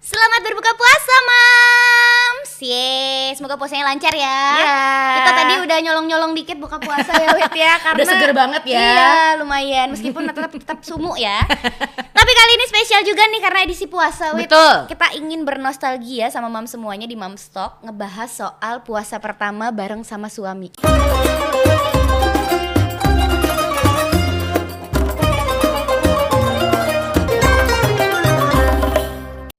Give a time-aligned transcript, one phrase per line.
[0.00, 2.64] Selamat berbuka puasa, Mams.
[2.64, 4.40] Yeay, semoga puasanya lancar ya.
[4.56, 4.80] Ya.
[5.20, 8.80] Kita tadi udah nyolong-nyolong dikit buka puasa ya, Wit ya, karena Udah seger banget ya.
[8.80, 11.44] Iya, lumayan meskipun tetap tetap sumuk ya.
[12.16, 14.48] Tapi kali ini spesial juga nih karena edisi puasa, Wit.
[14.48, 14.96] Betul.
[14.96, 20.32] Kita ingin bernostalgia sama Mams semuanya di Mams Talk ngebahas soal puasa pertama bareng sama
[20.32, 20.72] suami.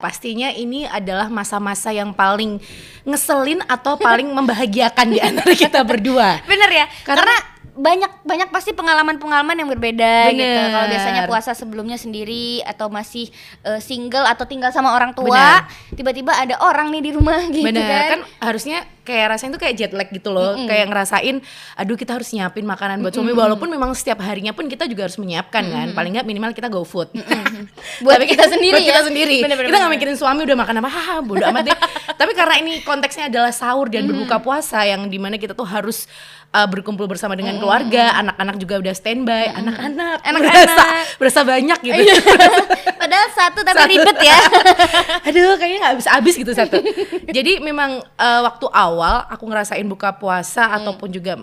[0.02, 2.58] Pastinya ini adalah masa-masa yang paling
[3.06, 6.42] ngeselin atau paling membahagiakan di antara kita berdua.
[6.50, 6.86] Bener ya?
[7.06, 7.38] Karena- Karena,
[7.82, 10.46] banyak banyak pasti pengalaman-pengalaman yang berbeda gitu.
[10.46, 10.70] Bener.
[10.70, 13.34] Kalau biasanya puasa sebelumnya sendiri atau masih
[13.66, 15.66] eh, single atau tinggal sama orang tua,
[15.98, 17.90] tiba-tiba ada orang nih di rumah gitu Bener.
[17.90, 18.10] kan.
[18.14, 20.54] kan harusnya kayak rasanya tuh kayak jet lag gitu loh.
[20.70, 21.42] Kayak ngerasain
[21.74, 23.34] aduh kita harus nyiapin makanan buat suami.
[23.34, 25.88] Walaupun memang setiap harinya pun kita juga harus menyiapkan kan.
[25.98, 27.10] Paling nggak minimal kita go food.
[28.06, 29.08] Buat Tapi kita sendiri buat kita ya.
[29.10, 29.38] sendiri.
[29.42, 31.78] Bener, bener, kita nggak mikirin suami udah makan apa haha bodo amat deh.
[32.14, 36.06] Tapi karena ini konteksnya adalah sahur dan berbuka puasa yang di mana kita tuh harus
[36.52, 40.52] uh, berkumpul bersama dengan keluarga anak-anak juga udah standby anak-anak Anak-anak.
[40.54, 40.86] berasa,
[41.18, 42.02] berasa banyak gitu
[43.02, 43.92] Padahal satu tapi Satu.
[43.92, 44.38] ribet ya.
[45.28, 46.78] Aduh, kayaknya nggak bisa habis gitu satu.
[47.36, 51.34] Jadi memang eh, waktu awal aku ngerasain buka puasa ataupun juga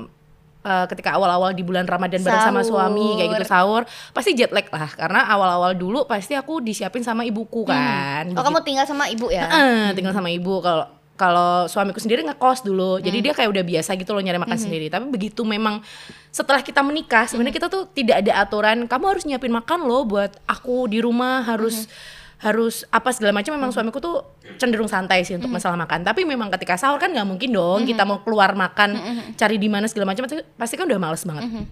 [0.63, 3.83] eh, ketika awal-awal di bulan Ramadan bareng sama suami kayak gitu sahur,
[4.15, 8.31] pasti jet lag lah karena awal-awal dulu pasti aku disiapin sama ibuku kan.
[8.39, 9.51] Oh, kamu tinggal sama ibu ya?
[9.51, 10.87] Heeh, tinggal sama ibu kalau
[11.19, 14.87] kalau suamiku sendiri ngekos dulu, jadi dia kayak udah biasa gitu loh nyari makan sendiri.
[14.87, 15.83] Tapi begitu memang
[16.31, 20.39] setelah kita menikah, sebenarnya kita tuh tidak ada aturan kamu harus nyiapin makan loh buat
[20.47, 21.91] aku di rumah harus
[22.39, 23.51] harus apa segala macam.
[23.59, 24.23] Memang suamiku tuh
[24.63, 26.07] cenderung santai sih untuk masalah makan.
[26.07, 28.95] Tapi memang ketika sahur kan nggak mungkin dong kita mau keluar makan
[29.35, 30.23] cari di mana segala macam
[30.55, 31.67] pasti kan udah males banget.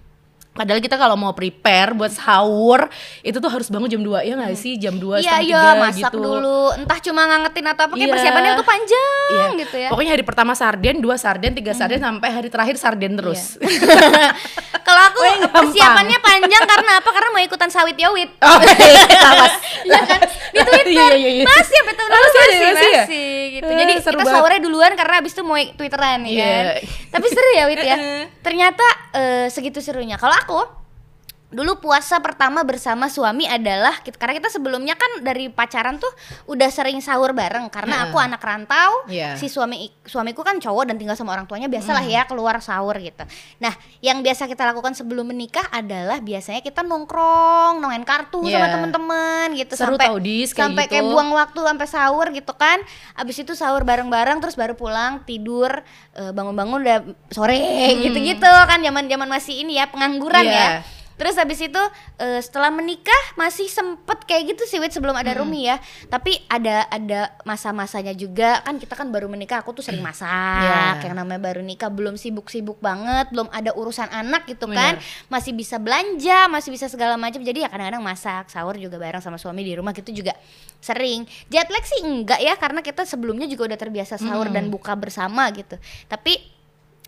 [0.57, 2.89] Padahal kita kalau mau prepare buat sahur
[3.21, 6.17] itu tuh harus bangun jam 2 ya nggak sih jam 2 Iya, iya, masak gitu.
[6.17, 6.73] dulu.
[6.73, 8.11] Entah cuma ngangetin atau apa, kayak Iya.
[8.11, 9.45] persiapannya tuh panjang Iya.
[9.59, 9.89] gitu ya.
[9.89, 13.61] Pokoknya hari pertama sarden, dua sarden, tiga sarden sampai hari terakhir sarden terus.
[14.87, 15.51] Kalau aku gampang.
[15.67, 17.09] persiapannya panjang karena apa?
[17.11, 18.31] Karena mau ikutan sawit yowit.
[18.39, 19.03] oh, iya.
[19.83, 20.19] Iya kan?
[20.47, 20.87] Di Twitter.
[20.87, 21.43] Iya, iya, iya.
[21.45, 23.03] Masih ya betul Oh, masih masih, masih ya?
[23.03, 23.67] masih, gitu.
[23.67, 26.47] Eh, Jadi seru kita sahurnya duluan karena abis itu mau Twitteran ya Iya.
[26.47, 26.65] kan.
[27.13, 27.97] Tapi seru ya Wit ya.
[28.47, 30.15] Ternyata eh, segitu serunya.
[30.15, 30.63] Kalau aku
[31.47, 36.11] dulu puasa pertama bersama suami adalah karena kita sebelumnya kan dari pacaran tuh
[36.45, 39.33] udah sering sahur bareng karena aku anak rantau Iya.
[39.33, 43.23] si suami suamiku kan cowok dan tinggal sama orang tuanya biasalah ya keluar sahur gitu
[43.57, 48.73] nah yang biasa kita lakukan sebelum menikah adalah biasanya kita nongkrong nongin kartu sama Iya.
[48.73, 51.11] temen-temen gitu Seru sampai tau, Dis, kayak sampai kayak gitu.
[51.11, 52.83] buang waktu sampai sahur gitu kan
[53.15, 55.71] abis itu sahur bareng-bareng terus baru pulang tidur
[56.11, 56.97] eh, bangun-bangun udah
[57.31, 57.55] sore
[57.97, 60.51] gitu-gitu kan zaman-zaman masih ini ya pengangguran Hmm.
[60.51, 60.67] Iya.
[60.75, 61.81] ya Terus habis itu
[62.17, 65.43] eh, setelah menikah masih sempet kayak gitu sih Wit sebelum ada Hmm.
[65.43, 65.77] Rumi ya.
[66.07, 70.29] Tapi ada ada masa-masanya juga kan kita kan baru menikah aku tuh sering masak.
[70.29, 71.09] Iya.
[71.09, 75.01] Yang namanya baru nikah belum sibuk-sibuk banget, belum ada urusan anak gitu kan.
[75.27, 77.41] Masih bisa belanja, masih bisa segala macam.
[77.41, 80.37] Jadi ya kadang-kadang masak, sahur juga bareng sama suami di rumah gitu juga
[80.77, 81.25] sering.
[81.49, 84.55] Jet lag sih enggak ya karena kita sebelumnya juga udah terbiasa sahur Hmm.
[84.55, 85.75] dan buka bersama gitu.
[86.05, 86.56] Tapi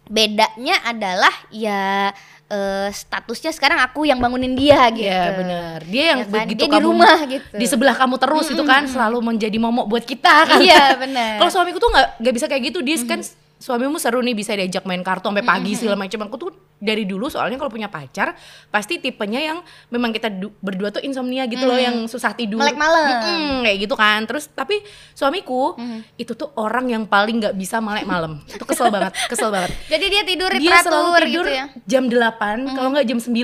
[0.10, 2.10] bedanya adalah ya
[2.50, 5.06] eh, statusnya sekarang aku yang bangunin dia gitu.
[5.06, 5.78] Iya benar.
[5.86, 6.34] Dia yang Ya kan?
[6.36, 7.56] begitu Dia di kamu rumah gitu.
[7.56, 10.58] di sebelah kamu terus itu kan selalu menjadi momok buat kita kan.
[10.60, 11.38] Iya, benar.
[11.38, 12.82] Kalau suamiku tuh nggak nggak bisa kayak gitu.
[12.82, 13.22] Dia kan
[13.60, 16.20] suamimu seru nih bisa diajak main kartu sampai pagi segala macam.
[16.24, 16.50] Aku tuh
[16.80, 18.32] dari dulu soalnya kalau punya pacar
[18.70, 19.60] pasti tipenya yang
[19.90, 22.56] memang kita du- berdua tuh insomnia gitu loh yang susah tidur.
[22.58, 23.04] Melek malam.
[23.04, 24.24] Mm-mm, kayak gitu kan.
[24.24, 24.80] Terus tapi
[25.12, 25.76] suamiku
[26.16, 28.40] itu tuh orang yang paling nggak bisa melek malam.
[28.50, 29.76] Itu kesel banget, kesel banget.
[29.86, 31.66] Jadi dia tidur dia selalu teratur tidur gitu ya.
[31.84, 32.40] jam 8
[32.72, 33.36] kalau nggak jam 9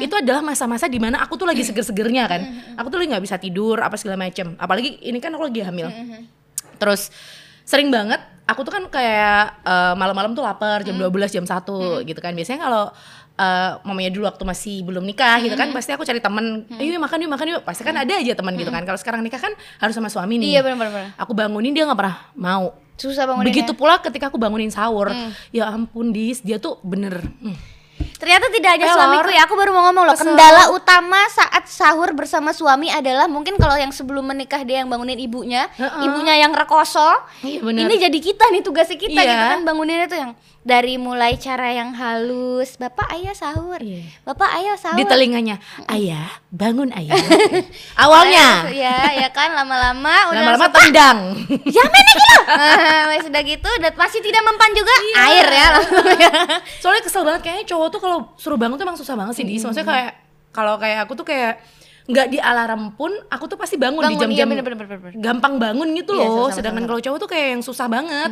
[0.00, 2.40] itu adalah masa-masa di mana aku tuh lagi seger-segernya kan
[2.74, 5.92] aku tuh lagi nggak bisa tidur apa segala macem apalagi ini kan aku lagi hamil
[6.74, 7.12] terus
[7.62, 12.20] sering banget aku tuh kan kayak eh, malam-malam tuh lapar jam 12 jam 1 gitu
[12.24, 12.32] kan.
[12.32, 12.84] Biasanya kalau
[13.36, 16.64] eh, mamanya dulu waktu masih belum nikah gitu kan pasti aku cari temen.
[16.80, 17.62] Ayo yuk makan yuk makan yuk.
[17.68, 18.82] Pasti kan ada aja teman gitu kan.
[18.88, 20.58] Kalau sekarang nikah kan harus sama suami nih.
[20.58, 21.14] Iya benar-benar.
[21.20, 22.72] aku bangunin dia nggak pernah mau.
[22.98, 23.54] Susah banguninnya.
[23.54, 25.14] begitu pula ketika aku bangunin sahur
[25.54, 27.20] ya ampun dis dia tuh bener.
[27.44, 27.77] Hmm.
[28.18, 28.98] Ternyata tidak hanya Pelor.
[28.98, 30.12] suamiku ya, aku baru mau ngomong loh.
[30.12, 30.26] Kesel.
[30.28, 35.14] Kendala utama saat sahur bersama suami adalah mungkin kalau yang sebelum menikah dia yang bangunin
[35.16, 36.02] ibunya, Heeh.
[36.02, 37.06] ibunya yang rekoso.
[37.40, 37.86] Iya, bener.
[37.86, 39.28] Ini jadi kita nih tugasnya kita Iya.
[39.28, 43.78] gitu kan banguninnya tuh yang dari mulai cara yang halus, Bapak ayo sahur.
[43.78, 44.02] Iya.
[44.22, 44.98] Bapak ayo sahur.
[44.98, 45.56] di telinganya
[45.88, 47.14] ayah bangun ayah
[47.96, 51.18] awalnya ya, ya kan lama-lama udah lama-lama tendang
[51.76, 52.36] ya mana gitu.
[52.48, 55.14] Nah, wes sudah gitu dan masih tidak mempan juga Iya.
[55.22, 56.04] air ya langsung.
[56.80, 59.60] soalnya kesel banget kayaknya cowok tuh kalau suruh bangun tuh emang susah banget sih dis.
[59.60, 60.10] Maksudnya kayak
[60.50, 61.60] kalau kayak aku tuh kayak
[62.08, 64.98] nggak di alarm pun aku tuh pasti bangun, di Bangun, iya, jam-jam bener, bener, bener,
[65.04, 65.12] bener.
[65.20, 66.48] gampang bangun gitu Iya, loh.
[66.48, 68.30] sama-sama, Sedangkan kalau cowok tuh kayak yang susah banget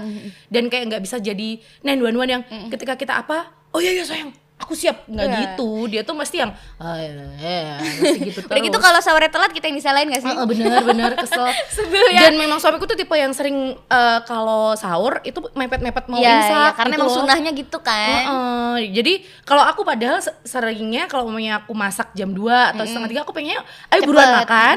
[0.49, 2.43] dan kayak nggak bisa jadi 911 yang
[2.73, 5.37] ketika kita apa, oh iya iya sayang, aku siap nggak Iya.
[5.39, 5.71] gitu.
[5.87, 8.83] Dia tuh mesti yang ah, iya, iya, mesti gitu Udah gitu terus.
[8.83, 10.29] kalau sahurnya telat kita yang disalahin gak sih?
[10.29, 11.47] Heeh, bener bener kesel.
[11.77, 12.21] Sebel ya.
[12.23, 16.51] Dan memang suamiku tuh tipe yang sering eh, kalau sahur itu mepet-mepet mau Iya, imsak.
[16.51, 17.17] iya, karena gitu emang loh.
[17.19, 18.21] sunahnya gitu kan.
[18.25, 19.13] Heeh, jadi
[19.43, 23.33] kalau aku padahal se- seringnya kalau umumnya aku masak jam 2 atau setengah tiga aku
[23.33, 24.77] pengennya ayo buruan makan,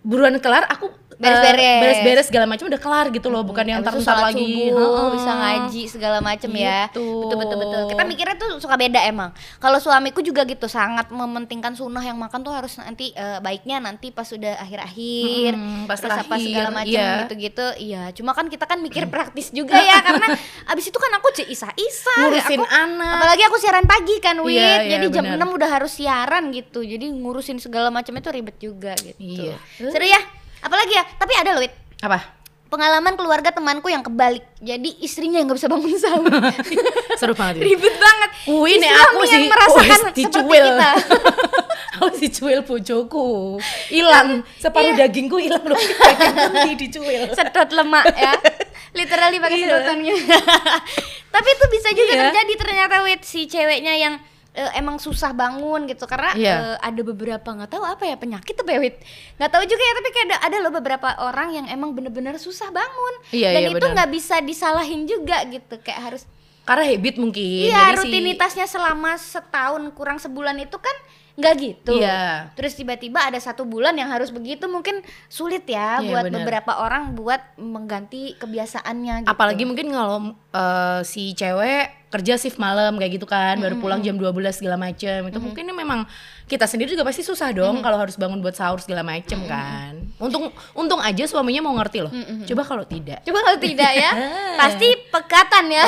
[0.00, 1.80] buruan kelar aku eh, Beres-beres.
[1.80, 4.52] beres-beres segala macam udah kelar gitu loh, bukan yang Habis ntar itu ntar sholat lagi.
[4.68, 5.08] subuh, Heeh.
[5.12, 6.78] bisa ngaji segala macem ya.
[6.86, 7.06] Gitu.
[7.24, 7.82] Betul betul betul.
[7.88, 9.30] Kita mikirnya tuh suka beda emang.
[9.56, 14.10] Kalau suamiku juga gitu sangat mementingkan sunnah yang makan tuh harus nanti eh, baiknya nanti
[14.10, 17.24] pas sudah akhir-akhir, Mm, pas terus apa segala macam iya.
[17.24, 17.66] gitu-gitu.
[17.78, 20.36] Iya, cuma kan kita kan mikir praktis juga ya karena
[20.66, 23.12] abis itu kan aku cek isa-isa Ngurusin aku, anak.
[23.16, 24.52] Apalagi aku siaran pagi kan, Wit.
[24.52, 25.48] Iya, iya, Jadi jam benar.
[25.48, 26.80] 6 udah harus siaran gitu.
[26.80, 29.16] Jadi ngurusin segala macam itu ribet juga gitu.
[29.16, 29.56] Iya.
[29.80, 30.20] Seru ya?
[30.66, 31.04] Apalagi ya?
[31.06, 32.34] Tapi ada loh, Wit Apa?
[32.66, 36.26] pengalaman keluarga temanku yang kebalik jadi istrinya yang nggak bisa bangun sahur
[37.22, 40.90] Seru banget ribet banget Si nih suami aku yang sih merasakan wes seperti kita
[41.96, 43.56] aku dicuil bojoku.
[43.88, 44.28] Hilang
[44.58, 45.06] separuh Iya.
[45.06, 45.78] dagingku hilang loh.
[46.02, 47.30] Dagingku dicuil.
[47.32, 48.34] sedot lemak ya
[48.92, 49.66] literally pakai Iya.
[49.70, 50.14] sedotannya
[51.30, 52.22] tapi itu bisa juga Iya.
[52.28, 54.14] terjadi ternyata wait si ceweknya yang
[54.56, 56.54] eh, emang susah bangun gitu karena Iya.
[56.56, 58.96] eh, ada beberapa nggak tahu apa ya penyakit apa ya wit
[59.36, 62.68] nggak tahu juga ya tapi kayak ada, ada loh beberapa orang yang emang bener-bener susah
[62.68, 66.24] bangun Iya, dan iya, itu nggak bisa disalahin juga gitu kayak harus
[66.66, 67.70] Karena habit mungkin.
[67.70, 70.96] Iya, Jadi si- rutinitasnya selama setahun kurang sebulan itu kan
[71.36, 71.94] nggak gitu.
[71.94, 72.50] Iya.
[72.58, 74.98] Terus tiba-tiba ada satu bulan yang harus begitu mungkin
[75.28, 76.42] sulit ya Iya, buat benar.
[76.42, 79.30] beberapa orang buat mengganti kebiasaannya gitu.
[79.30, 84.16] Apalagi mungkin kalau eh, si cewek kerja shift malam kayak gitu kan, baru pulang jam
[84.16, 86.08] 12 segala macem Itu mungkin memang
[86.46, 89.98] kita sendiri juga pasti susah dong kalau harus bangun buat sahur segala macem kan.
[90.16, 92.12] Untung untung aja suaminya mau ngerti loh.
[92.46, 93.20] Coba kalau tidak.
[93.26, 94.10] Coba kalau tidak ya,
[94.60, 95.84] pasti pekatan ya.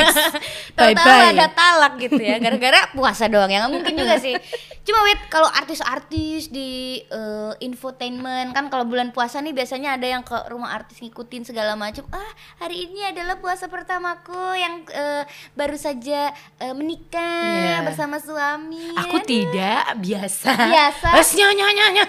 [0.76, 1.32] Tahu-tahu Bye-bye.
[1.32, 4.36] ada talak gitu ya, gara-gara puasa doang ya nggak mungkin juga sih.
[4.86, 6.70] Cuma wait, kalau artis-artis di
[7.02, 11.74] eh, infotainment kan kalau bulan puasa nih biasanya ada yang ke rumah artis ngikutin segala
[11.74, 12.06] macam.
[12.08, 17.82] Ah, hari ini adalah puasa pertamaku yang eh, baru saja eh, menikah Iya.
[17.82, 18.94] bersama suami.
[18.96, 19.26] Aku Aduh.
[19.26, 20.54] tidak biasa.
[20.54, 21.08] Biasa.
[21.14, 22.04] Wes nyonya nyonya.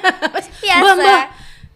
[0.62, 0.77] Biasa.
[0.80, 1.23] Mbak, mbak.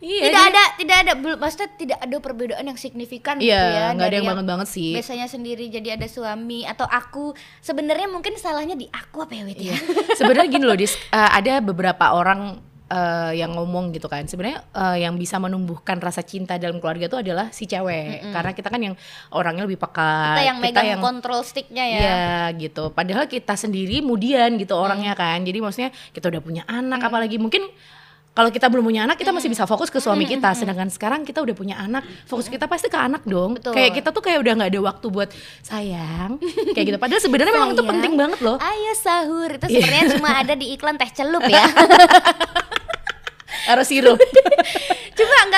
[0.01, 3.69] Iya, tidak jadi- ada tidak ada belum maksudnya tidak ada perbedaan yang signifikan gitu ya
[3.87, 4.91] Iya, nggak ada yang banget banget sih.
[4.91, 9.61] biasanya sendiri jadi ada suami atau aku sebenarnya mungkin salahnya di aku apa ya Wit
[9.61, 9.77] ya
[10.11, 12.57] Sebenarnya gini loh, Dis, eh, ada beberapa orang
[12.87, 14.25] eh, yang ngomong gitu kan.
[14.25, 18.25] Sebenarnya eh, yang bisa menumbuhkan rasa cinta dalam keluarga itu adalah si cewek.
[18.27, 18.95] Karena kita kan yang
[19.29, 20.35] orangnya lebih peka.
[20.35, 22.25] kita yang megang kontrol sticknya ya Iya
[22.59, 22.89] gitu.
[22.89, 25.39] Padahal kita sendiri kemudian gitu orangnya kan.
[25.39, 27.63] Jadi maksudnya kita udah punya anak apalagi mungkin
[28.31, 30.55] kalau kita belum punya anak kita masih bisa fokus ke suami kita.
[30.55, 33.59] Sedangkan sekarang kita udah punya anak, fokus kita pasti ke anak dong.
[33.59, 33.75] Betul.
[33.75, 35.29] Kayak kita tuh kayak udah nggak ada waktu buat
[35.61, 36.39] sayang
[36.71, 36.97] kayak gitu.
[36.97, 38.55] Padahal sebenarnya memang itu penting banget loh.
[38.57, 39.83] ayo sahur itu Iya.
[39.83, 41.67] sebenarnya cuma ada di iklan teh celup ya
[43.61, 44.17] Harus sirup.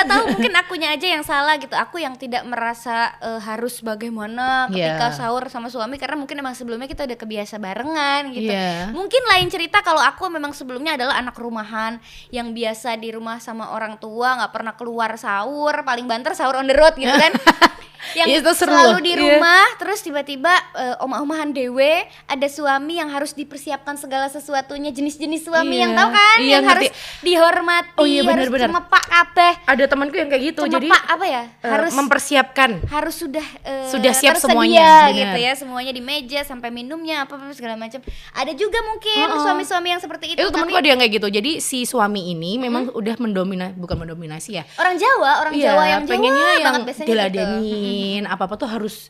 [0.04, 4.68] Nggak tahu mungkin akunya aja yang salah gitu aku yang tidak merasa eh, harus bagaimana
[4.68, 5.16] ketika Iya.
[5.16, 8.92] sahur sama suami karena mungkin emang sebelumnya kita udah kebiasa barengan gitu Iya.
[8.92, 11.96] mungkin lain cerita kalau aku memang sebelumnya adalah anak rumahan
[12.28, 16.68] yang biasa di rumah sama orang tua nggak pernah keluar sahur paling banter sahur on
[16.68, 17.32] the road gitu kan
[18.12, 19.00] yang Iya, itu seru selalu loh.
[19.00, 19.20] di Iya.
[19.22, 21.92] rumah terus tiba-tiba eh, omah-omahan dewe
[22.24, 25.82] ada suami yang harus dipersiapkan segala sesuatunya jenis-jenis suami Iya.
[25.82, 26.86] yang tahu kan Iya, yang ngerti.
[26.86, 28.68] harus dihormati Oh iya, harus benar-benar.
[28.70, 30.60] cemepak kabeh ada temanku yang kayak gitu.
[30.66, 32.70] jadi cemepak apa ya eh, harus mempersiapkan.
[32.86, 35.16] harus sudah eh, Sudah siap semuanya, benar.
[35.16, 39.40] gitu ya semuanya di meja sampai minumnya apa apa segala macam ada juga mungkin Heeh.
[39.40, 41.28] suami-suami yang seperti itu, Itu temanku ada yang kayak gitu.
[41.28, 44.64] Jadi si suami ini memang udah mendominasi bukan mendominasi ya.
[44.76, 47.14] orang Jawa orang Iya, Jawa yang pengennya Jawa yang banget biasanya gitu.
[47.94, 49.08] Diladenin apa apa tuh harus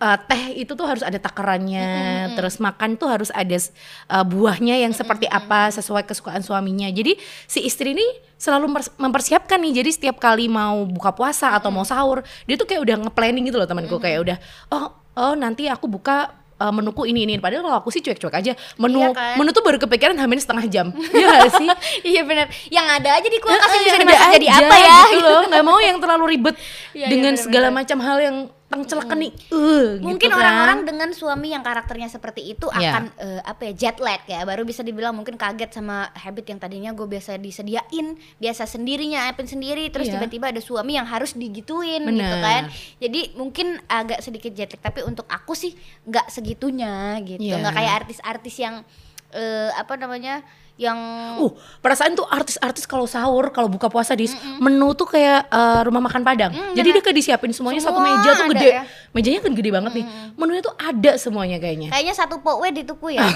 [0.00, 1.88] eh, teh itu tuh harus ada takarannya
[2.34, 6.88] terus makan tuh harus ada eh, buahnya yang seperti apa sesuai kesukaan suaminya.
[6.90, 7.16] Jadi
[7.46, 8.04] si istri ini
[8.34, 8.68] selalu
[9.00, 12.96] mempersiapkan nih jadi setiap kali mau buka puasa atau mau sahur dia tuh kayak udah
[13.08, 14.36] nge-planning gitu loh temanku kayak udah
[14.74, 17.34] oh oh nanti aku buka eh, menuku ini ini.
[17.36, 18.52] Padahal kalau aku sih cuek-cuek aja.
[18.76, 19.34] Menu Iya kan?
[19.36, 20.86] menu tuh baru kepikiran hamil setengah jam.
[21.12, 21.68] Iya gak sih?
[22.04, 24.98] Iya benar yang ada aja di kulkas yang Eh, bisa dimasak jadi apa ya?
[25.08, 25.42] gitu loh.
[25.46, 27.44] Nggak mau yang terlalu ribet Iya, iya, dengan bener-bener.
[27.44, 28.36] segala macam hal yang
[28.76, 30.42] tengcelekan nih uh, mungkin gitu kan.
[30.42, 32.90] orang-orang dengan suami yang karakternya seperti itu Iya.
[32.90, 36.58] akan eh, apa ya jet lag ya baru bisa dibilang mungkin kaget sama habit yang
[36.58, 40.18] tadinya gue biasa disediain biasa sendirinya nyiapin sendiri terus Iya.
[40.18, 42.42] tiba-tiba ada suami yang harus digituin gitu Bener.
[42.42, 42.62] kan
[42.98, 45.72] jadi mungkin agak sedikit jet lag tapi untuk aku sih
[46.04, 47.62] nggak segitunya gitu Iya.
[47.62, 48.82] nggak kayak artis-artis yang
[49.34, 50.40] eh, apa namanya
[50.74, 50.98] yang
[51.38, 54.26] Uh, perasaan tuh artis-artis kalau sahur, kalau buka puasa di
[54.58, 56.50] menu tuh kayak eh, rumah makan Padang.
[56.74, 58.70] Jadi dia kayak disiapin semuanya satu Semua meja tuh gede.
[58.70, 58.82] ya.
[59.14, 60.04] Mejanya kan gede banget nih.
[60.34, 61.94] Menunya tuh ada semuanya kayaknya.
[61.94, 63.22] kayaknya satu pokwe dituku ya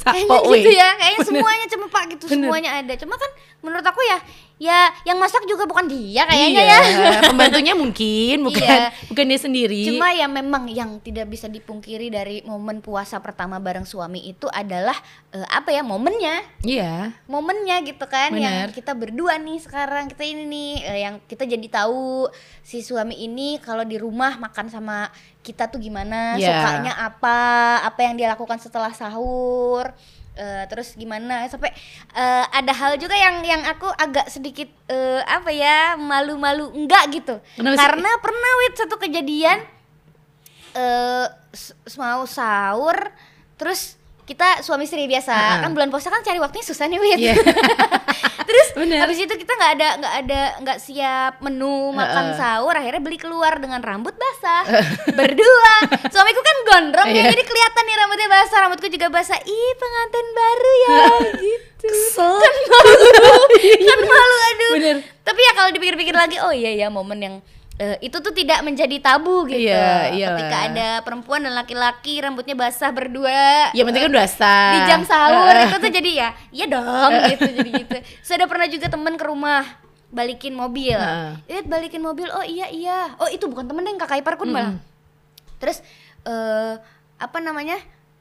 [0.00, 2.48] kayaknya gitu ya kayaknya semuanya cuma pak gitu Bener.
[2.48, 4.18] semuanya ada cuma kan menurut aku ya
[4.60, 8.92] ya yang masak juga bukan dia kayaknya iya, ya pembantunya mungkin bukan Iya.
[9.08, 9.82] bukan dia sendiri.
[9.88, 14.92] Cuma ya memang yang tidak bisa dipungkiri dari momen puasa pertama bareng suami itu adalah
[15.32, 17.16] eh, apa ya momennya, iya.
[17.24, 18.76] momennya gitu kan yang Bener.
[18.76, 22.28] kita berdua nih sekarang kita ini nih eh, yang kita jadi tahu
[22.60, 25.08] si suami ini kalau di rumah makan sama
[25.40, 26.52] kita tuh gimana, Iya.
[26.52, 27.38] sukanya apa,
[27.80, 29.88] apa yang dia lakukan setelah sahur.
[30.32, 31.70] Eh, terus gimana sampai
[32.12, 37.38] eh, ada hal juga yang yang aku agak sedikit eh, apa ya malu-malu enggak gitu
[37.54, 37.80] Kenapa sih?
[37.80, 39.58] karena pernah wit satu kejadian
[40.72, 42.96] eh s- mau sahur
[43.54, 43.99] terus
[44.30, 45.60] kita suami istri biasa Ha-ha.
[45.60, 47.34] kan bulan puasa kan cari waktunya susah nih wit Iya.
[48.48, 48.98] terus Bener.
[49.00, 52.38] habis itu kita nggak ada nggak ada nggak siap menu makan Ha-ha.
[52.38, 54.62] sahur akhirnya beli keluar dengan rambut basah
[55.18, 55.72] berdua
[56.06, 57.30] suamiku kan gondrong ya Iya.
[57.30, 60.96] jadi kelihatan nih rambutnya basah rambutku juga basah ih pengantin baru ya
[61.36, 62.36] gitu Kesel.
[62.36, 63.08] kan malu
[63.88, 64.96] kan malu aduh Bener.
[65.20, 67.34] tapi ya kalau dipikir-pikir lagi oh iya ya momen yang
[67.80, 69.72] eh, itu tuh tidak menjadi tabu gitu.
[69.72, 70.36] Iya, iyalah.
[70.36, 73.72] ketika ada perempuan dan laki-laki rambutnya basah berdua.
[73.72, 74.72] Ya penting kan udah sah.
[74.76, 77.96] di jam sahur itu tuh jadi ya iya dong gitu jadi gitu.
[78.20, 79.64] Sudah pernah juga temen ke rumah
[80.12, 81.00] balikin mobil.
[81.48, 83.16] Lihat balikin mobil oh iya iya.
[83.16, 84.76] Oh itu bukan temen yang kakak iparku malah.
[85.56, 85.80] Terus
[86.28, 86.76] eh
[87.20, 87.80] apa namanya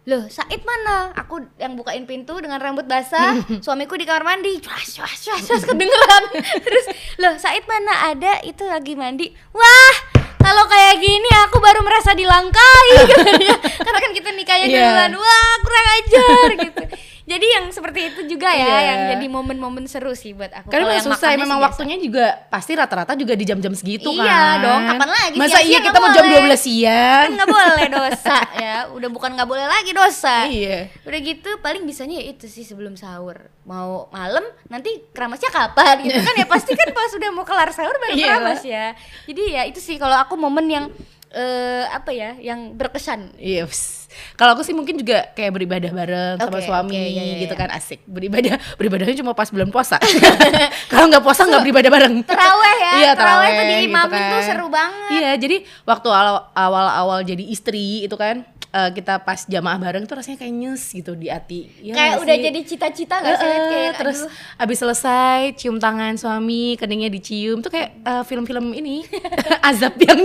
[0.09, 1.13] loh Said mana?
[1.15, 4.57] Aku yang bukain pintu dengan rambut basah suamiku di kamar mandi.
[4.57, 6.23] Cuas cuas cuas cuas kedengeran.
[6.65, 6.85] Terus
[7.15, 8.09] loh Said mana?
[8.09, 9.29] Ada itu lagi mandi.
[9.51, 9.93] Wah
[10.39, 12.87] kalau kayak gini aku baru merasa dilangkai.
[13.11, 13.55] Katanya.
[13.77, 14.81] karena kan kita nikahnya Iya.
[14.81, 15.11] duluan.
[15.15, 16.83] Wah kurang ajar gitu
[17.29, 18.77] jadi yang seperti itu juga ya Iya.
[18.83, 21.67] yang jadi momen-momen seru sih buat aku Karena memang susah, memang biasa.
[21.69, 24.25] waktunya juga pasti rata-rata juga di jam-jam segitu kan.
[24.25, 25.37] Iya dong, kapan lagi?
[25.37, 26.41] Masa iya kita mau jam boleh.
[26.49, 27.23] 12 siang?
[27.23, 30.89] kan nggak boleh dosa ya udah bukan nggak boleh lagi dosa Iya.
[31.03, 36.17] udah gitu paling bisanya ya itu sih sebelum sahur mau malam nanti keramasnya kapan gitu
[36.17, 38.25] kan ya pasti kan pas udah mau kelar sahur baru Iya.
[38.27, 38.85] keramas ya
[39.23, 40.85] jadi ya itu sih kalau aku momen yang
[41.29, 44.08] eh apa ya yang berkesan Iya, pss.
[44.33, 47.53] Kalau aku sih mungkin juga kayak beribadah bareng sama Oke, suami oke, iya, iya, gitu
[47.53, 47.59] iya.
[47.59, 47.99] kan asik.
[48.03, 49.97] Beribadah, beribadahnya cuma pas bulan puasa.
[50.91, 52.15] kalau nggak puasa nggak beribadah bareng.
[52.23, 54.47] teraweh ya Iya, teraweh tuh terawih diimamin gitu tuh kan.
[54.47, 59.77] seru banget Iya, jadi waktu awal- awal-awal jadi istri itu kan eh, kita pas jamaah
[59.77, 61.65] bareng tuh rasanya kayak nyes gitu di hati.
[61.79, 62.43] Iya kayak udah sih?
[62.43, 64.61] jadi cita-cita nggak sih kayak terus aduh.
[64.61, 69.09] abis selesai cium tangan suami keningnya dicium tuh kayak eh, film-film ini
[69.69, 70.21] azab yang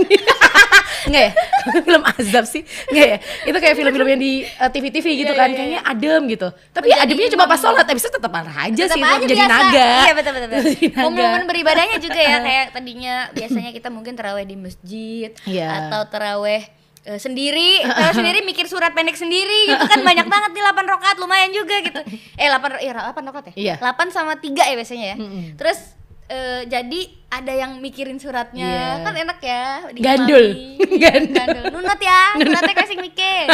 [1.05, 1.31] nggak ya
[1.79, 5.49] film azab sih nggak ya itu kayak film-film yang di eh, TV-TV gitu Iya, kan
[5.49, 8.83] iya, kayaknya adem gitu tapi Menjadi ademnya cuma pas sholat abis itu tetap marah aja
[8.85, 9.51] sih aja jadi biasa.
[9.51, 10.49] naga Iya betul betul.
[11.05, 15.69] Momen beribadahnya juga ya kayak tadinya biasanya kita mungkin terawih di masjid Iya.
[15.87, 16.63] atau terawih
[17.03, 21.15] eh, sendiri, terawih sendiri mikir surat pendek sendiri gitu kan banyak banget di 8 rokat
[21.17, 21.99] lumayan juga gitu.
[22.33, 23.53] Eh 8 iya 8 rokat ya?
[23.53, 23.75] Iya.
[23.77, 25.17] 8 sama 3 ya biasanya ya.
[25.53, 25.79] Terus
[26.27, 29.03] eh, jadi ada yang mikirin suratnya Iya.
[29.03, 30.01] kan enak ya diimami.
[30.01, 30.45] Gandul.
[31.03, 31.63] Gandul.
[31.69, 33.45] nunut ya nunutnya kasih mikir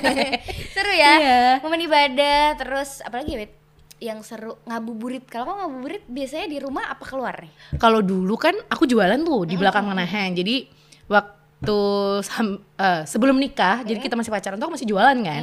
[0.74, 1.40] seru ya Iya.
[1.60, 3.52] momen ibadah terus apalagi ya Wit?
[3.98, 8.54] yang seru ngabuburit kalau kamu ngabuburit biasanya di rumah apa keluar nih kalau dulu kan
[8.66, 10.66] aku jualan tuh di belakang Manahan jadi
[11.06, 11.78] waktu
[12.20, 15.42] sam- eh, sebelum nikah jadi kita masih pacaran tuh aku masih jualan kan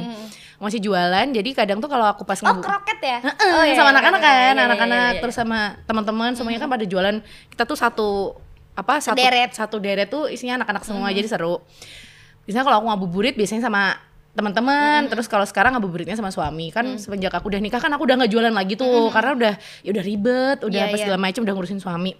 [0.60, 3.90] masih jualan jadi kadang tuh kalau aku pas oh ngebu- kroket ya oh, iya, sama
[3.90, 5.20] anak-anak iya, kan, iya, anak-anak iya, iya.
[5.24, 7.16] terus sama teman-teman semuanya kan pada jualan.
[7.48, 8.08] Kita tuh satu
[8.70, 9.50] apa satu Sederet.
[9.50, 11.64] satu deret tuh isinya anak-anak semua jadi seru.
[12.44, 13.96] Biasanya kalau aku ngabuburit biasanya sama
[14.30, 16.70] teman-teman, terus kalau sekarang ngabuburitnya sama suami.
[16.70, 16.98] Kan Mm.
[16.98, 20.04] semenjak aku udah nikah kan aku udah nggak jualan lagi tuh karena udah ya udah
[20.04, 21.02] ribet, udah Iya, apa iya.
[21.02, 22.12] segala macam udah ngurusin suami.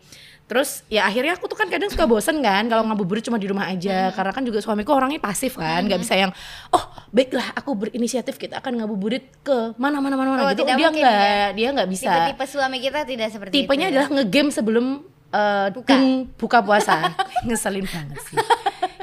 [0.51, 3.71] Terus ya akhirnya aku tuh kan kadang suka bosen kan kalau ngabuburit cuma di rumah
[3.71, 4.11] aja.
[4.11, 6.35] Karena kan juga suamiku orangnya pasif kan nggak bisa yang
[6.75, 10.67] oh baiklah aku berinisiatif kita akan ngabuburit ke mana mana mana mana Oh, gitu.
[10.67, 12.11] dia nggak dia nggak bisa.
[12.11, 14.03] Tipe-tipe suami kita tidak seperti tipenya itu ya.
[14.03, 14.87] adalah ngegame sebelum
[15.31, 15.95] eh, Buka.
[16.35, 17.15] buka puasa.
[17.47, 18.37] Ngeselin banget sih.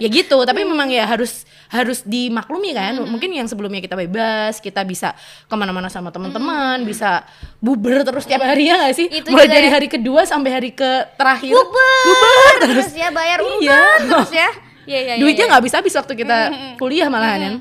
[0.04, 3.00] Ya gitu tapi memang ya harus harus dimaklumi kan?
[3.03, 5.13] Mungkin yang sebelumnya kita bebas kita bisa
[5.47, 7.24] ke mana-mana sama teman-teman bisa
[7.59, 9.07] buber terus tiap hari ya gak sih?
[9.07, 9.74] Itu mulai dari ya.
[9.79, 11.51] hari kedua sampai hari ke terakhir.
[11.53, 13.51] Buber terus ya bayar Iya.
[13.51, 14.50] umat terus ya.
[14.88, 15.50] Iya, iya, iya, duitnya iya.
[15.51, 16.38] nggak habis habis waktu kita
[16.79, 17.55] kuliah malahan kan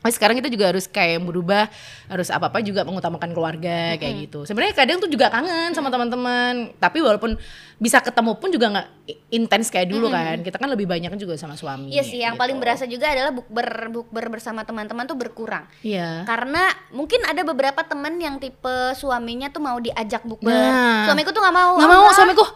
[0.00, 1.68] Oh, sekarang kita juga harus kayak berubah,
[2.08, 4.48] harus apa-apa juga mengutamakan keluarga kayak gitu.
[4.48, 7.36] Sebenarnya kadang tuh juga kangen sama teman-teman, tapi walaupun
[7.76, 8.88] bisa ketemu pun juga nggak
[9.28, 10.40] intens kayak dulu kan.
[10.40, 11.92] Kita kan lebih banyak juga sama suami.
[11.92, 12.42] Iya sih, yang gitu.
[12.42, 15.68] paling berasa juga adalah bukber bukber bersama teman-teman tuh berkurang.
[15.84, 16.24] Iya.
[16.24, 20.48] Karena mungkin ada beberapa temen yang tipe suaminya tuh mau diajak bukber.
[20.48, 21.04] Nah.
[21.12, 21.76] Suamiku tuh nggak mau.
[21.76, 22.46] Nggak mau suamiku.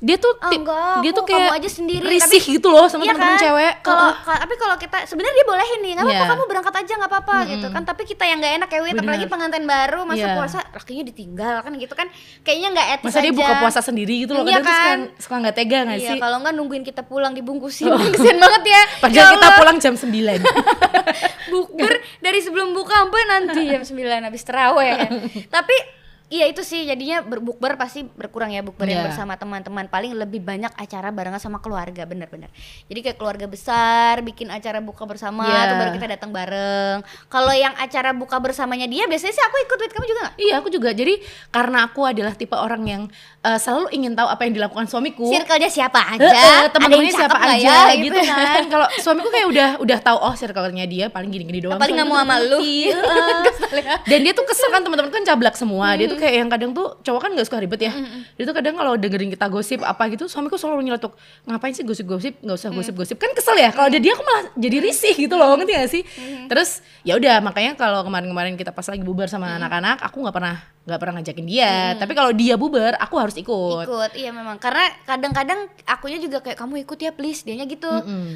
[0.00, 3.12] Dia tuh ti- enggak, dia tuh kayak kamu aja sendiri, risih gitu loh sama Iya
[3.12, 3.44] teman-teman kan?
[3.44, 3.72] cewek.
[3.80, 6.30] Kalau ka- tapi kalau kita sebenarnya dia bolehin nih, nggak apa-apa Iya.
[6.32, 7.82] kamu berangkat aja nggak apa-apa gitu kan.
[7.84, 8.96] Tapi kita yang nggak enak ya, Bener.
[8.98, 10.34] apalagi pengantin baru masa Iya.
[10.34, 12.08] puasa lakinya ditinggal kan gitu kan.
[12.40, 13.36] Kayaknya nggak etis Masa dia aja.
[13.36, 14.98] buka puasa sendiri gitu loh, Iya suka, kan?
[15.14, 16.18] suka nggak tega nggak Iya, sih?
[16.18, 17.92] kalau nggak nungguin kita pulang dibungkusin.
[18.10, 18.82] Kesian banget ya.
[19.04, 20.40] Padahal Ya kita pulang jam 9
[21.52, 24.96] bukber dari sebelum buka sampai nanti jam 9 habis terawih
[25.54, 25.76] tapi
[26.30, 29.06] Iya itu sih jadinya berbukber pasti berkurang ya bukber yang Iya.
[29.08, 32.46] bersama teman-teman paling lebih banyak acara barengan sama keluarga bener-bener
[32.86, 35.66] jadi kayak keluarga besar bikin acara buka bersama Iya.
[35.66, 39.78] tuh baru kita datang bareng kalau yang acara buka bersamanya dia biasanya sih aku ikut
[39.80, 39.90] Wit.
[39.90, 41.14] kamu juga nggak Iya aku juga jadi
[41.48, 43.02] karena aku adalah tipe orang yang
[43.40, 45.26] eh, selalu ingin tahu apa yang dilakukan suamiku.
[45.26, 47.58] circle-nya siapa aja Eh, eh, Ada teman-temannya yang siapa aja
[47.88, 48.62] ya, gitu kan.
[48.68, 51.74] Kalau suamiku kayak udah udah tahu oh circle-nya dia paling gini-gini doang.
[51.74, 53.02] paling nggak mau sama lu Iya.
[54.04, 55.96] Dan dia tuh kesel kan teman-teman kan cablak semua.
[55.96, 57.92] Dia tuh kayak yang kadang tuh cowok kan gak suka ribet ya.
[58.36, 61.16] Dia tuh kadang kalau dengerin kita gosip apa gitu, suamiku selalu nyeletuk,
[61.48, 62.44] ngapain sih gosip-gosip?
[62.44, 63.16] Nggak usah gosip-gosip.
[63.16, 63.72] Kan kesel ya.
[63.72, 66.02] Kalau ada dia aku malah jadi risih gitu loh, ngerti gak sih?
[66.46, 70.60] Terus ya udah makanya kalau kemarin-kemarin kita pas lagi bubar sama anak-anak, aku nggak pernah
[70.80, 71.92] nggak pernah ngajakin dia.
[72.00, 73.84] Tapi kalau dia bubar, aku harus ikut.
[73.84, 77.90] ikut iya memang karena kadang-kadang akunya juga kayak kamu ikut ya please dianya gitu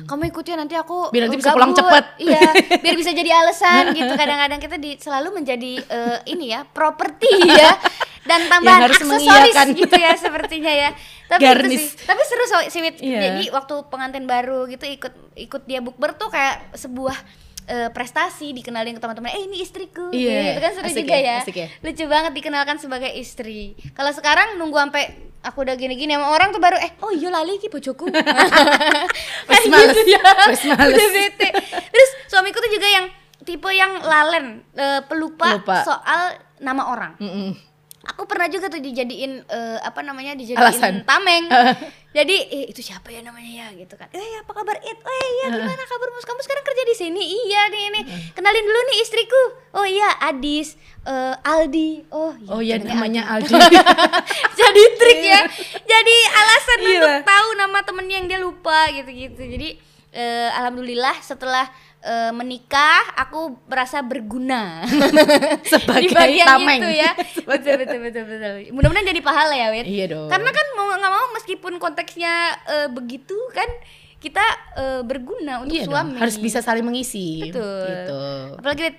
[0.04, 2.04] kamu ikut ya nanti aku Biar nanti bisa pulang gabut." cepet.
[2.20, 2.42] iya
[2.84, 7.80] biar bisa jadi alasan gitu kadang-kadang kita di, selalu menjadi eh, ini ya properti ya
[8.28, 10.90] dan tambahan harus aksesoris gitu ya sepertinya ya
[11.28, 11.96] tapi itu Garnish.
[11.96, 12.58] sih tapi seru so.
[12.60, 13.20] Iya.
[13.20, 17.16] jadi waktu pengantin baru gitu ikut ikut dia bukber tuh kayak sebuah
[17.66, 21.24] eh, prestasi dikenalin ke teman-teman eh ini istriku Iya, gitu kan seru asik juga ya,
[21.24, 21.68] ya, asik ya.
[21.80, 25.04] lucu banget dikenalkan sebagai istri kalau sekarang nunggu sampai
[25.40, 28.08] aku udah gini-gini sama orang tuh baru eh oh iya lali ki bojoku
[29.50, 30.20] Wes males, gitu ya.
[30.50, 30.94] wes males.
[30.94, 31.48] Udah bete.
[31.84, 33.06] terus suamiku tuh juga yang
[33.40, 35.84] tipe yang lalen eh, pelupa, Pelupa.
[35.84, 37.52] soal nama orang Mm-mm.
[38.06, 40.94] Aku pernah juga tuh dijadiin eh, apa namanya dijadiin Alasan.
[41.02, 41.48] tameng.
[42.16, 43.66] Jadi eh, itu siapa ya namanya ya?
[43.74, 44.06] Gitu kan.
[44.08, 44.94] Eh apa kabar it?
[44.94, 46.18] Eh iya gimana kabarmu?
[46.20, 47.22] Kamu sekarang kerja di sini?
[47.42, 48.00] Iya nih ini.
[48.36, 49.42] Kenalin dulu nih istriku.
[49.72, 52.06] Oh iya Adis eh, Aldi.
[52.08, 53.54] Oh iya, Oh ya jenengnya namanya Aldi.
[54.52, 55.40] jadi trik ya.
[55.80, 56.90] Jadi alasan Iya.
[56.94, 59.40] untuk tahu nama temennya yang dia lupa gitu-gitu.
[59.40, 59.68] Jadi
[60.10, 61.66] eh, alhamdulillah setelah
[62.04, 64.84] eh, menikah aku merasa berguna
[65.64, 66.78] Sebagai di bagian tameng.
[66.78, 67.10] itu ya
[67.48, 70.28] betul betul betul betul mudah-mudahan jadi pahala ya Wit Iya dong.
[70.28, 72.32] karena kan mau nggak mau meskipun konteksnya
[72.66, 73.66] eh, begitu kan
[74.18, 74.44] kita
[74.76, 77.44] eh, berguna untuk Iya dong, suami harus bisa saling mengisi.
[77.44, 77.84] Betul.
[77.84, 78.20] Gitu.
[78.56, 78.96] apalagi Wit,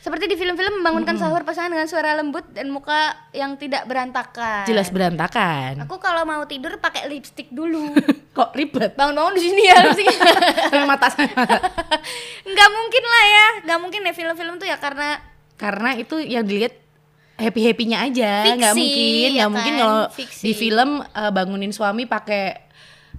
[0.00, 4.88] seperti di film-film membangunkan sahur pasangan dengan suara lembut dan muka yang tidak berantakan Jelas
[4.88, 5.84] berantakan.
[5.84, 7.92] Aku kalau mau tidur pakai lipstick dulu.
[8.36, 8.96] Kok ribet?
[8.96, 10.08] Bangun-bangun di sini ya lipstick.
[10.72, 11.58] Sampai mata sampai mata.
[12.50, 15.20] Nggak mungkin lah ya, nggak mungkin ya film-film tuh ya karena
[15.60, 16.72] Karena itu yang dilihat
[17.36, 19.80] happy happynya aja, nggak mungkin, ya nggak mungkin kan?
[19.84, 20.40] kalau Fiksi.
[20.40, 22.69] di film eh, bangunin suami pakai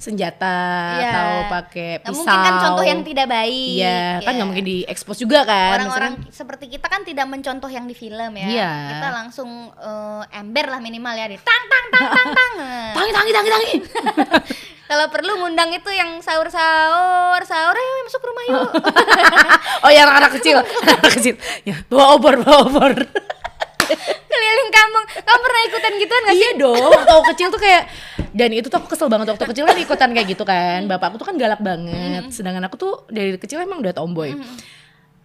[0.01, 0.57] senjata
[0.97, 1.11] Iya.
[1.13, 2.25] atau pakai pisau.
[2.25, 3.77] mungkin kan contoh yang tidak baik.
[3.77, 4.35] Iya, kan ya.
[4.41, 5.77] nggak mungkin diekspos juga kan.
[5.77, 8.47] Orang-orang Maksudnya seperti kita kan tidak mencontoh yang di film ya.
[8.49, 8.71] Iya.
[8.97, 12.53] Kita langsung eh, ember lah minimal ya di tang tang tang tang tang.
[12.97, 13.71] tangi tangi tangi tangi.
[14.91, 18.69] Kalau perlu ngundang itu yang sahur-sahur, sahur ayo masuk rumah yuk.
[19.87, 21.39] oh ya anak-anak kecil, anak kecil.
[21.63, 22.93] Ya, bawa obor, bawa obor.
[24.31, 25.05] Keliling kampung.
[25.21, 26.39] Kamu pernah ikutan gituan gak sih?
[26.39, 27.83] iya dong, waktu aku kecil tuh kayak
[28.31, 30.87] dan itu tuh aku kesel banget waktu kecil kan ikutan kayak gitu kan.
[30.87, 34.31] Bapakku tuh kan galak banget, sedangkan aku tuh dari kecil emang udah tomboy.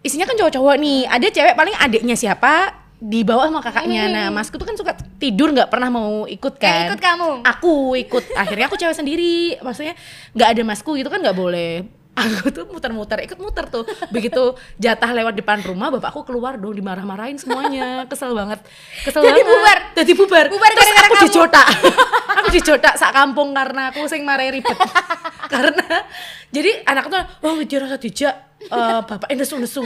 [0.03, 4.09] Isinya kan cowok-cowok nih, ada cewek paling adiknya siapa di bawah sama kakaknya.
[4.09, 6.89] Nah, masku tuh kan suka tidur nggak pernah mau ikut kan.
[6.89, 7.45] ikut kamu.
[7.45, 8.23] Aku ikut.
[8.33, 9.57] Akhirnya aku cewek sendiri.
[9.61, 9.93] Maksudnya
[10.33, 11.85] nggak ada masku gitu kan nggak boleh.
[12.17, 13.85] Aku tuh muter-muter, ikut muter tuh.
[14.09, 14.41] Begitu
[14.75, 18.09] jatah lewat depan rumah, bapakku keluar dong dimarah-marahin semuanya.
[18.09, 18.65] Kesel banget.
[19.05, 19.45] Kesel Jadi banget.
[19.47, 19.77] bubar?
[19.93, 20.45] Jadi bubar.
[20.49, 21.25] Bubar Terus aku kamu?
[21.29, 21.67] dijotak.
[22.37, 24.77] aku dijotak sak kampung karena aku sing marahi ribet.
[25.47, 25.85] karena
[26.49, 28.33] jadi anak tuh, wah dia rasa dijak
[28.65, 29.85] eh, bapak nesu-nesu.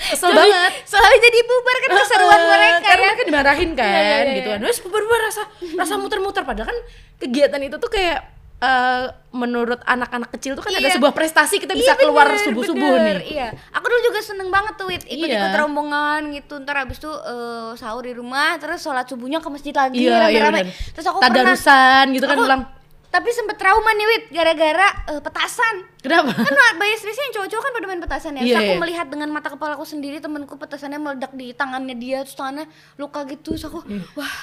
[0.00, 0.72] Kesel banget.
[0.88, 3.06] Selalu jadi bubar kan keseruan Heeh, mereka karena ya.
[3.06, 4.32] mereka dimarahin kan Iya, iya, iya.
[4.40, 5.42] gitu kan wes bubar-bubar rasa
[5.76, 6.78] rasa muter-muter padahal kan
[7.20, 10.94] kegiatan itu tuh kayak eh, menurut anak-anak kecil tuh kan ada Iya.
[10.94, 13.16] sebuah prestasi kita bisa Iya, keluar bener, subuh-subuh bener.
[13.18, 13.48] nih Iya.
[13.72, 15.56] Aku dulu juga seneng banget tuh ikut-ikut Iya.
[15.56, 16.54] rombongan gitu.
[16.58, 20.40] Ntar habis itu eh, sahur di rumah, terus sholat subuhnya ke masjid lagi iya iya
[20.44, 20.60] rame-rame.
[20.66, 22.62] bener Terus aku pernah tadarusan gitu kan aku- pulang
[23.10, 26.30] tapi sempet trauma nih Wit gara-gara eh, petasan Kenapa?
[26.30, 26.46] kan
[26.76, 28.78] bias biasanya yang cowok-cowok kan pada main petasan ya Iya, terus aku iya.
[28.78, 33.26] melihat dengan mata kepala aku sendiri temanku petasannya meledak di tangannya dia terus tangannya luka
[33.26, 34.06] gitu terus aku Iya.
[34.14, 34.34] wah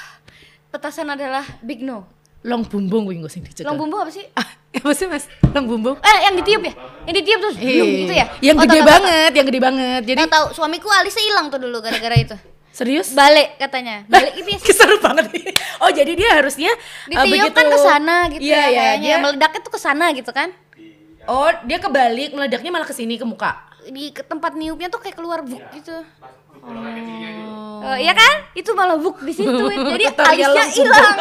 [0.69, 3.65] petasan adalah big no Long bumbung gue sing dicekel.
[3.65, 4.45] long bumbu apa sih Ah,
[4.77, 5.25] apa sih Mas?
[5.51, 5.97] Long bumbung?
[5.97, 6.73] eh yang ditiup ya
[7.03, 10.01] yang ditiup terus blung gitu ya Yang Oh, gede tahu, banget, yang gede banget.
[10.05, 10.45] Jadi tahu, tahu.
[10.53, 12.37] suamiku alisnya hilang tuh dulu gara-gara itu
[12.69, 13.09] serius?
[13.11, 15.49] balik katanya balik itu ya Keseru banget nih.
[15.81, 19.01] Oh, jadi dia harusnya uh, ditiup begitu kan ke sana gitu Iya, ya iya, kayaknya
[19.03, 20.49] dia meledaknya tuh ke sana gitu kan
[21.25, 23.65] Oh, dia kebalik, meledaknya malah ke sini ke muka.
[23.83, 25.95] di ke tempat niupnya tuh kayak keluar buk gitu
[26.59, 27.79] Oh.
[27.87, 29.47] Eh, iya kan itu malah buk di situ
[29.87, 31.17] jadi alisnya hilang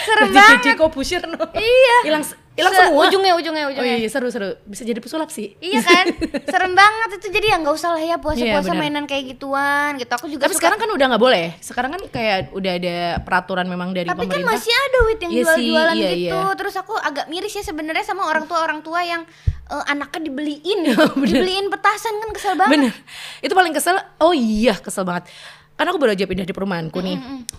[0.00, 1.40] serem Jadi banget Kiko Busir no.
[1.52, 3.06] iya Hilang hilang Se- semua.
[3.06, 4.50] ujungnya ujungnya Oh ujungnya iya, seru seru.
[4.64, 5.54] Bisa jadi pesulap sih.
[5.56, 6.10] Iya kan,
[6.50, 8.82] serem banget itu jadi ya nggak usah lah ya puasa-puasa Iya, benar.
[8.82, 10.10] mainan kayak gituan gitu.
[10.10, 11.44] Aku juga Tapi suka- sekarang kan udah nggak boleh.
[11.58, 14.50] Sekarang kan kayak udah ada peraturan memang dari tapi kan pemerintah.
[14.52, 16.34] masih ada wit yang Iya jual-jualan iya, gitu.
[16.34, 16.56] iya.
[16.56, 19.22] Terus aku agak miris ya sebenarnya sama orang tua orang tua yang
[19.68, 20.78] eh, anaknya dibeliin,
[21.14, 21.14] Bener.
[21.14, 22.74] dibeliin petasan kan kesel banget.
[22.74, 22.92] Bener.
[23.38, 24.02] Itu paling kesel.
[24.18, 25.30] Oh iya, kesel banget.
[25.78, 27.16] Karena aku baru aja pindah di perumahanku nih.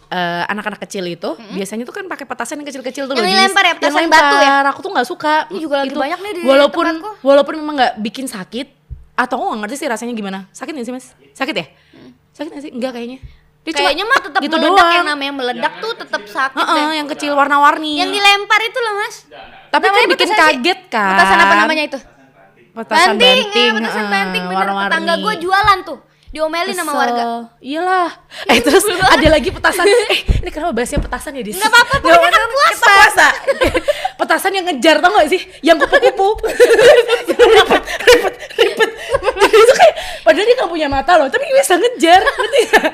[0.09, 3.31] Eh, anak-anak kecil itu biasanya tuh kan pakai petasan yang kecil-kecil tuh Yang loh.
[3.31, 4.19] dilempar ya, Yang petasan lempar.
[4.21, 4.51] batu ya?
[4.67, 5.33] Aku tuh nggak suka.
[5.47, 5.99] Ini juga lagi Itu.
[5.99, 7.09] banyak nih di walaupun tempatku.
[7.21, 8.67] walaupun memang nggak bikin sakit
[9.15, 10.39] atau aku nggak ngerti sih rasanya gimana.
[10.51, 11.05] Sakit nggak sih mas?
[11.31, 11.65] Sakit ya?
[12.33, 12.71] Sakit nggak sih?
[12.71, 13.19] Enggak kayaknya.
[13.59, 14.91] Dia Kayaknya mah tetap gitu meledak doang.
[14.93, 16.95] yang namanya meledak tuh tetap sakit Heeh, deh.
[16.95, 17.91] yang kecil warna-warni.
[17.97, 19.15] Yang dilempar itu loh mas.
[19.69, 20.55] Tapi kan Namanya bikin petasan sih.
[20.57, 21.11] kaget kan.
[21.13, 21.99] Petasan apa namanya itu?
[22.69, 23.67] Petasan banting, banting.
[23.67, 24.57] ya, petasan banting bener.
[24.57, 24.89] warna-warni.
[24.89, 25.97] Tetangga gue jualan tuh,
[26.29, 27.01] diomelin sama Kesel.
[27.01, 27.23] warga.
[27.57, 28.09] Iyalah.
[28.45, 29.85] Eh terus ada lagi petasan.
[30.13, 32.69] Eh ini kenapa bahasnya petasan ya di Nggak apa-apa, pokoknya kan puasa.
[32.69, 33.27] Kita puasa.
[34.19, 35.41] petasan yang ngejar tau gak sih?
[35.65, 36.27] Yang kupu-kupu.
[36.97, 38.89] ribet, ribet, ribet.
[39.49, 42.21] itu kayak padahal dia gak punya mata loh, tapi dia bisa ngejar.
[42.21, 42.93] Ngerti nggak?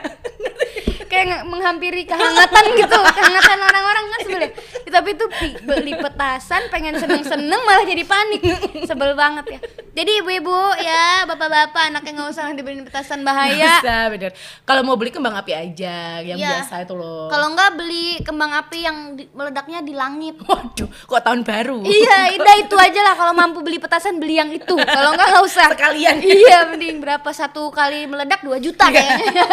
[1.16, 4.52] kayak menghampiri kehangatan gitu kehangatan orang-orang kan sebenarnya
[4.92, 5.26] tapi itu
[5.64, 8.42] beli petasan pengen seneng-seneng malah jadi panik
[8.84, 9.60] sebel banget ya
[9.96, 13.80] jadi ibu-ibu ya bapak-bapak anaknya nggak usah dibeliin petasan bahaya.
[13.80, 14.36] Bisa bener.
[14.62, 16.60] Kalau mau beli kembang api aja, yang Iya.
[16.60, 17.26] biasa itu loh.
[17.28, 20.36] kalau nggak beli kembang api yang di- meledaknya di langit.
[20.38, 21.80] Waduh, kok tahun baru?
[21.82, 23.16] iya udah itu aja lah.
[23.16, 24.76] Kalau mampu beli petasan beli yang itu.
[24.76, 25.72] Kalau nggak nggak usah.
[25.72, 26.20] Sekalian.
[26.20, 29.32] iya mending berapa satu kali meledak 2 juta kayaknya.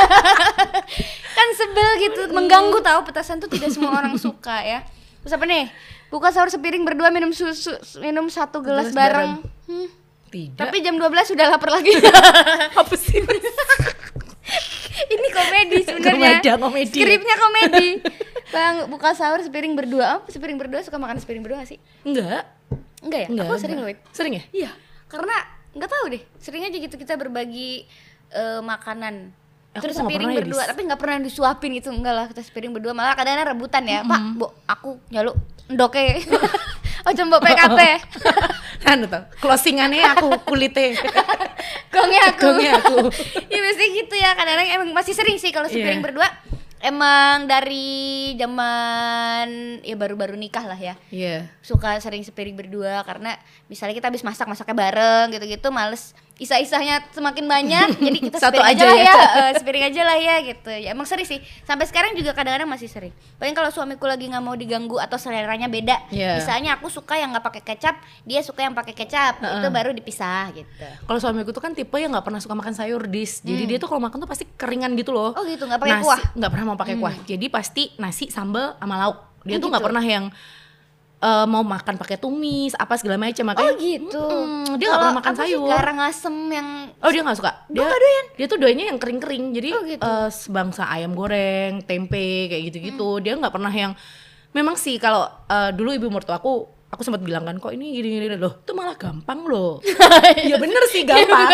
[1.32, 4.82] Kan sebel gitu mengganggu tahu petasan tuh tidak semua orang suka ya.
[5.22, 5.70] Terus apa nih?
[6.08, 9.30] Buka sahur sepiring berdua minum susu minum satu gelas, Gelas bareng,
[9.64, 9.88] Hmm,
[10.32, 10.56] Tidak.
[10.56, 11.92] tapi jam 12 sudah lapar lagi
[12.80, 13.20] apa sih?
[15.04, 16.96] ini komedi sebenarnya Komedi, komedi.
[16.96, 17.88] skripnya komedi
[18.48, 22.44] bang buka sahur sepiring berdua oh sepiring berdua suka makan sepiring berdua gak sih Enggak.
[23.00, 23.44] enggak ya Enggak.
[23.46, 23.92] aku sering enggak.
[23.92, 24.10] loh.
[24.10, 24.44] Sering ya?
[24.52, 24.70] Iya,
[25.06, 25.36] karena
[25.72, 26.22] nggak tahu deh.
[26.36, 27.88] Sering aja gitu kita berbagi
[28.30, 29.32] eh, makanan.
[29.72, 30.68] Aku Terus sepiring ya, berdua, Dis.
[30.68, 32.92] tapi nggak pernah disuapin gitu, enggak lah kita sepiring berdua.
[32.92, 35.32] Malah kadang-kadang rebutan ya, Pak, Bu, aku nyalu
[35.66, 36.22] ndoke.
[37.02, 37.80] oh, jembok PKT.
[38.82, 40.98] Anu tau closingannya aku kulitnya
[41.92, 42.40] Gongnya aku.
[42.48, 42.96] Gongnya aku.
[43.52, 46.06] Iya biasanya gitu ya, kadang-kadang emang masih sering sih kalau sepiring Iya.
[46.08, 46.28] berdua.
[46.82, 49.46] Emang dari zaman
[49.86, 50.98] ya baru-baru nikah lah ya.
[51.14, 53.38] iya suka sering sepiring berdua karena
[53.70, 56.10] misalnya kita habis masak masaknya bareng gitu-gitu males
[56.42, 59.06] isa-isahnya semakin banyak jadi kita Satu sepiring aja aja lah ya.
[59.06, 59.16] ya.
[59.40, 60.70] Eh, sepiring aja lah ya gitu.
[60.72, 61.38] Ya emang sering sih.
[61.62, 65.66] Sampai sekarang juga kadang-kadang masih sering paling kalau suamiku lagi nggak mau diganggu atau seleranya
[65.66, 66.36] beda Iya.
[66.36, 70.50] misalnya aku suka yang nggak pakai kecap dia suka yang pakai kecap itu baru dipisah
[70.52, 70.68] gitu.
[71.02, 73.40] Kalau suamiku tuh kan tipe yang nggak pernah suka makan sayur dis.
[73.40, 75.30] Jadi dia tuh kalau makan tuh pasti keringan gitu loh.
[75.32, 76.18] Oh gitu, nggak pakai kuah?
[76.18, 76.34] Hmm.
[76.34, 77.14] nggak pernah mau pakai kuah.
[77.22, 79.18] Jadi pasti nasi sambal sama lauk.
[79.42, 79.88] Dia Oh, tuh nggak gitu?
[79.90, 80.24] pernah yang
[81.22, 85.16] eh, mau makan pakai tumis apa segala macam makanya oh gitu Mm-mm, dia nggak pernah
[85.16, 87.52] makan sayur garang asem yang Oh dia nggak suka.
[87.66, 87.82] Dia
[88.38, 89.50] Dia tuh doanya yang kering-kering.
[89.50, 90.06] Jadi Oh, gitu.
[90.06, 93.18] eh, sebangsa ayam goreng, tempe kayak gitu-gitu.
[93.18, 93.98] Dia nggak pernah yang.
[94.54, 98.36] Memang sih kalau eh, dulu ibu mertua aku, aku sempat bilang kan kok ini gini-gini
[98.36, 98.60] loh.
[98.60, 99.80] Itu malah gampang loh.
[100.50, 101.48] ya bener sih gampang.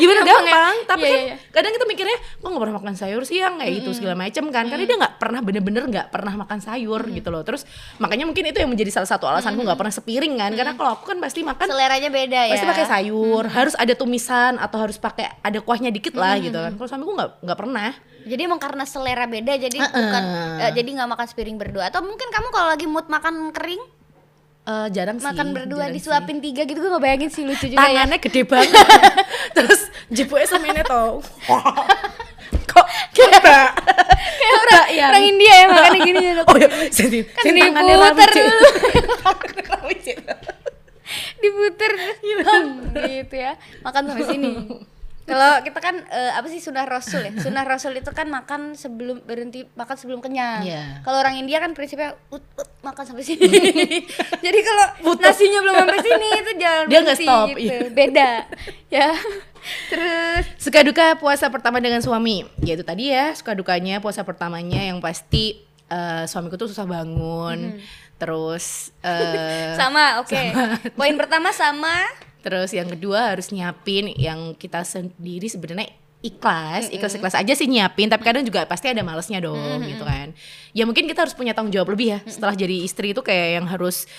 [0.00, 0.50] ya bener Gampang ya.
[0.50, 0.74] gampang.
[0.88, 1.36] Tapi Iya, kan iya, iya.
[1.52, 4.64] kadang kita mikirnya kok nggak pernah makan sayur siang kayak gitu segala macem kan.
[4.66, 7.44] Karena dia nggak pernah bener-bener nggak pernah makan sayur gitu loh.
[7.44, 10.50] Terus makanya mungkin itu yang menjadi salah satu alasanku nggak pernah sepiring kan.
[10.56, 14.56] Karena kalau aku kan pasti makan seleranya beda ya pasti pakai sayur harus ada tumisan
[14.56, 17.90] atau harus pakai ada kuahnya dikit lah gitu kan kalau suamiku nggak nggak pernah
[18.24, 19.92] Jadi emang karena selera beda jadi Uh-uh.
[19.92, 20.22] bukan
[20.58, 23.80] eh, jadi nggak makan sepiring berdua atau mungkin kamu kalau lagi mood makan kering
[24.68, 27.72] Eh, jarang sih makan berdua jarang disuapin tiga gitu gue nggak bayangin sih lucu sih.
[27.72, 28.04] juga ya.
[28.04, 28.84] tangannya gede banget
[29.56, 29.80] terus
[30.12, 31.24] jebuknya semennya tau
[32.70, 33.72] kok kita
[34.28, 36.32] Kayak orang, yang- orang India ya makannya gini ya.
[36.42, 37.96] oh ya sini Kan sini tangannya
[39.98, 40.18] Cik.
[41.38, 42.44] Diputer Iya.
[43.24, 43.52] gitu ya.
[43.80, 44.50] Makan sampai sini.
[45.28, 47.32] Kalau kita kan eh, apa sih sunnah rasul ya?
[47.36, 50.64] Sunnah rasul itu kan makan sebelum berhenti makan sebelum kenyang.
[50.64, 51.04] Iya.
[51.04, 53.44] Kalau orang India kan prinsipnya ut, ut, makan sampai sini.
[54.44, 54.86] Jadi kalau
[55.20, 57.60] nasinya belum sampai sini itu jangan Dia berhenti stop, gitu.
[57.60, 57.78] iya.
[57.92, 58.30] Beda.
[58.88, 59.08] ya.
[59.92, 62.48] Terus Suka duka puasa pertama dengan suami.
[62.64, 65.60] Ya itu tadi ya, suka dukanya puasa pertamanya yang pasti
[65.92, 67.76] eh, suamiku tuh susah bangun.
[68.18, 70.40] Terus eh, sama, oke.
[70.96, 72.27] Poin pertama sama.
[72.40, 78.26] Terus yang kedua harus nyiapin yang kita sendiri sebenarnya ikhlas, ikhlas-ikhlas aja sih nyiapin, tapi
[78.26, 80.34] kadang juga pasti ada malesnya dong gitu kan.
[80.74, 82.20] Ya mungkin kita harus punya tanggung jawab lebih ya.
[82.26, 84.10] Setelah jadi istri itu kayak yang harus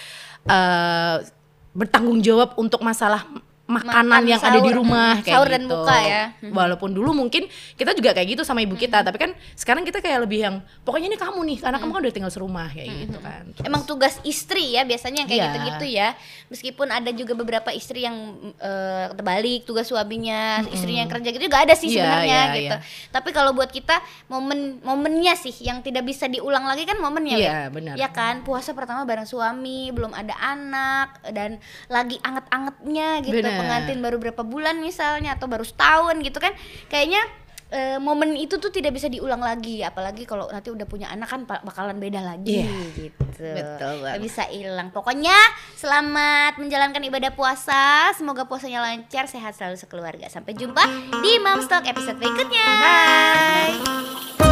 [0.47, 1.17] eh
[1.69, 3.27] bertanggung jawab untuk masalah
[3.69, 5.53] makanan Makan, yang ada di sahur, rumah mm, kayak sahur gitu.
[5.53, 6.23] dan buka ya.
[6.41, 7.45] Walaupun dulu mungkin
[7.77, 11.07] kita juga kayak gitu sama ibu kita, tapi kan sekarang kita kayak lebih yang pokoknya
[11.07, 13.43] ini kamu nih, karena kamu kan udah tinggal serumah kayak gitu kan.
[13.53, 15.47] Terus- Emang tugas istri ya biasanya yang kayak Iya.
[15.47, 16.09] gitu-gitu ya.
[16.49, 18.17] Meskipun ada juga beberapa istri yang
[18.57, 22.75] eh, terbalik tugas suaminya, istrinya yang kerja gitu juga ada sih Iya, sebenarnya iya, gitu.
[22.75, 22.77] iya.
[23.09, 27.37] Tapi kalau buat kita momen momennya sih yang tidak bisa diulang lagi kan momennya.
[27.37, 27.77] Iya, Wek.
[27.77, 27.93] benar.
[27.95, 33.37] Ya kan, puasa pertama bareng suami, belum ada anak dan lagi anget-angetnya gitu.
[33.37, 33.58] Benar.
[33.59, 36.55] Pengantin baru berapa bulan misalnya atau baru setahun gitu kan.
[36.87, 37.21] Kayaknya
[37.69, 39.81] eh, momen itu tuh tidak bisa diulang lagi.
[39.85, 43.23] Apalagi kalau nanti udah punya anak kan bakalan beda lagi Iya, gitu.
[43.39, 44.19] Betul banget.
[44.21, 44.89] Bisa hilang.
[44.89, 45.37] Pokoknya
[45.77, 48.11] selamat menjalankan ibadah puasa.
[48.17, 50.27] Semoga puasanya lancar sehat selalu sekeluarga.
[50.27, 50.83] Sampai jumpa
[51.21, 52.67] di Mom's Talk episode berikutnya.
[52.81, 54.48] Bye